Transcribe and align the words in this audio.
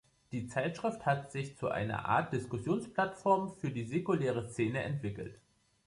Die 0.31 0.47
Zeitschrift 0.47 1.05
hat 1.05 1.31
sich 1.31 1.57
zu 1.57 1.69
einer 1.69 2.05
Art 2.05 2.33
Diskussionsplattform 2.33 3.53
für 3.59 3.69
die 3.69 3.83
säkulare 3.85 4.49
Szene 4.49 4.81
entwickelt. 4.81 5.37